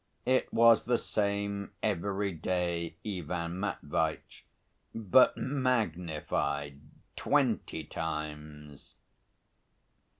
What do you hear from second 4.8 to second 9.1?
but magnified twenty times.